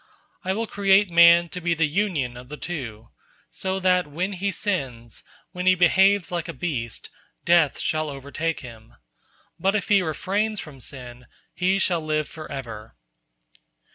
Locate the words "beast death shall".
6.53-8.09